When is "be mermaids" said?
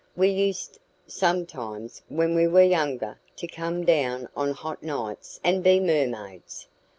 5.63-6.67